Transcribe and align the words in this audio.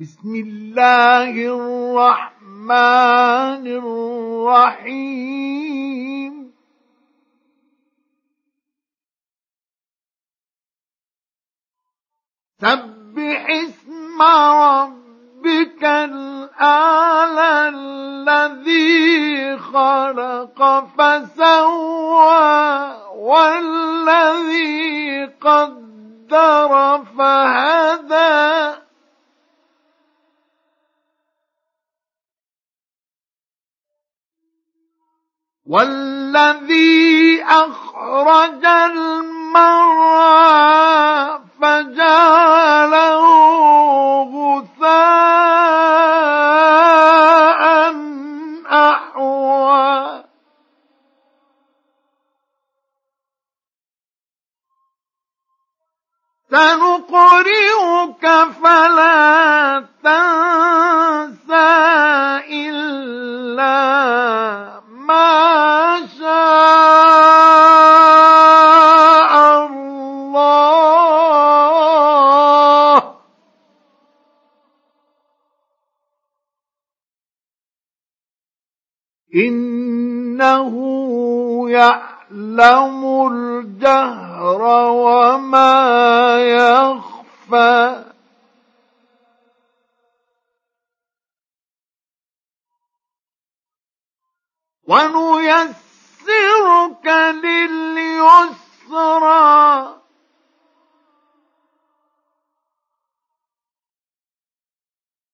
بسم 0.00 0.32
الله 0.34 1.32
الرحمن 2.00 3.64
الرحيم. 4.80 6.52
سبح 12.60 13.46
اسم 13.50 14.22
ربك 14.22 15.84
الأعلى 15.84 17.68
الذي 17.68 19.58
خلق 19.58 20.60
فسوى 20.98 22.50
والذي 23.16 25.24
قدر 25.40 27.04
فهدى. 27.18 28.89
والذي 35.66 37.42
أخرج 37.44 38.64
المرعى 38.64 40.20
فجعله 41.60 43.24
غثاء 44.22 45.20
أحوى. 48.66 50.24
سنقرئك 56.50 58.26
فلا 58.62 59.84
تنسى. 60.04 60.39
إنه 79.34 80.74
يعلم 81.70 83.28
الجهر 83.32 84.62
وما 84.90 86.38
يخفى. 86.40 88.04
ونيسرك 94.88 95.86
لليسرى. 97.44 98.80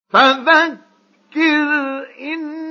فذكر 0.08 1.68
إن 2.20 2.65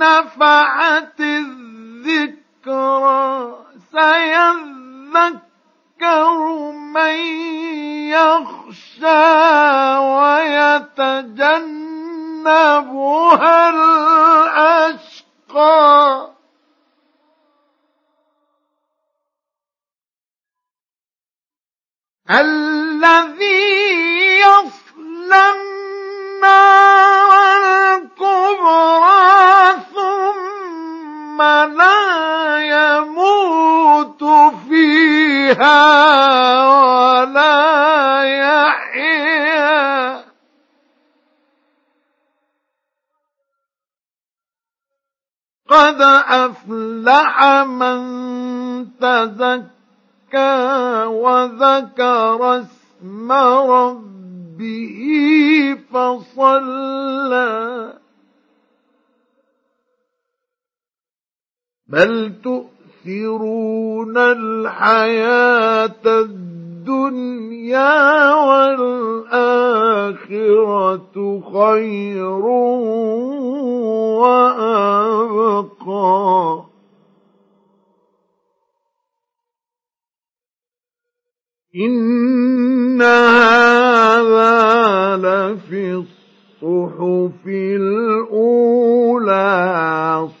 نفعت 0.00 1.20
الذكرى 1.20 2.50
سيذكر 3.92 5.50
من 6.72 7.16
يخشى 8.08 9.36
ويتجنبها 9.98 11.28
الأشقى. 14.50 15.50
الذي 22.30 23.29
ثم 31.40 31.76
لا 31.78 32.60
يموت 32.60 34.24
فيها 34.68 35.80
ولا 36.68 38.22
يحيا. 38.22 40.20
قد 45.68 46.00
أفلح 46.28 47.44
من 47.64 48.00
تزكى 49.00 50.64
وذكر 51.06 52.60
اسم 52.60 53.32
ربه 53.32 54.98
فصلى. 55.92 57.99
بل 61.90 62.32
تؤثرون 62.44 64.18
الحياة 64.18 66.06
الدنيا 66.06 67.54
والآخرة 68.34 69.80
خير 71.52 72.44
وأبقى. 74.20 76.10
إن 81.86 83.02
هذا 83.02 84.50
لفي 85.16 86.19
الصحف 86.62 87.46
الأولى 87.46 88.28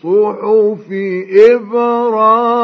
صحف 0.02 0.88
إبراهيم. 1.52 2.60